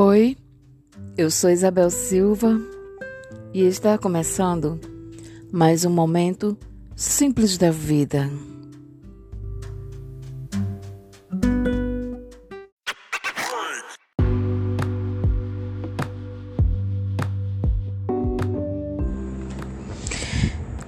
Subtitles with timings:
[0.00, 0.36] Oi,
[1.16, 2.56] eu sou Isabel Silva
[3.52, 4.78] e está começando
[5.50, 6.56] mais um momento
[6.94, 8.30] simples da vida.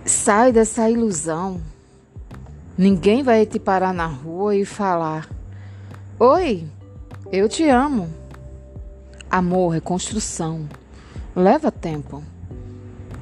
[0.05, 1.61] Sai dessa ilusão.
[2.79, 5.29] Ninguém vai te parar na rua e falar:
[6.17, 6.65] Oi,
[7.33, 8.21] eu te amo.
[9.31, 10.69] Amor é construção.
[11.37, 12.21] Leva tempo.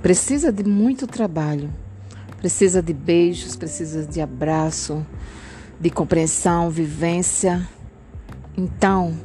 [0.01, 1.71] Precisa de muito trabalho.
[2.39, 5.05] Precisa de beijos, precisa de abraço,
[5.79, 7.69] de compreensão, vivência.
[8.57, 9.19] Então,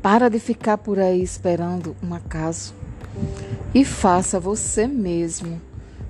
[0.00, 2.72] para de ficar por aí esperando um acaso
[3.74, 5.60] e faça você mesmo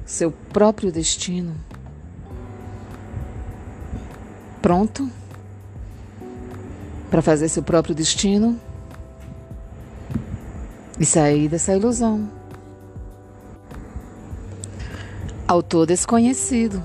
[0.06, 1.56] seu próprio destino.
[4.62, 5.10] Pronto
[7.10, 8.69] para fazer seu próprio destino?
[11.00, 12.28] E sair dessa ilusão.
[15.48, 16.80] Autor desconhecido.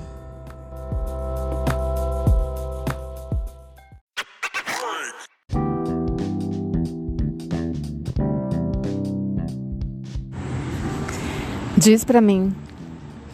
[11.76, 12.52] Diz para mim,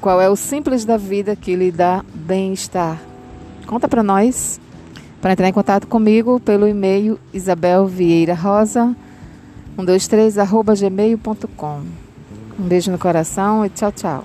[0.01, 3.01] qual é o simples da vida que lhe dá bem-estar?
[3.67, 4.61] Conta para nós.
[5.23, 8.95] Para entrar em contato comigo pelo e-mail Isabel Vieira Rosa
[9.77, 11.83] 123 arroba gmail.com.
[12.59, 14.25] Um beijo no coração e tchau, tchau.